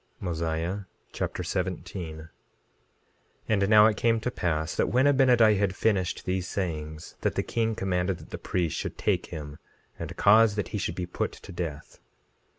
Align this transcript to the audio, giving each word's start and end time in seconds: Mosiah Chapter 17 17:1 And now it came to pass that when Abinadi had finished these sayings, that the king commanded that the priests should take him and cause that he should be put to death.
Mosiah 0.19 0.85
Chapter 1.11 1.43
17 1.43 2.17
17:1 2.17 2.29
And 3.47 3.69
now 3.69 3.85
it 3.85 3.95
came 3.95 4.19
to 4.21 4.31
pass 4.31 4.73
that 4.73 4.89
when 4.89 5.05
Abinadi 5.05 5.59
had 5.59 5.75
finished 5.75 6.25
these 6.25 6.47
sayings, 6.47 7.15
that 7.21 7.35
the 7.35 7.43
king 7.43 7.75
commanded 7.75 8.17
that 8.17 8.29
the 8.31 8.39
priests 8.39 8.79
should 8.79 8.97
take 8.97 9.27
him 9.27 9.59
and 9.99 10.17
cause 10.17 10.55
that 10.55 10.69
he 10.69 10.79
should 10.79 10.95
be 10.95 11.05
put 11.05 11.33
to 11.33 11.51
death. 11.51 11.99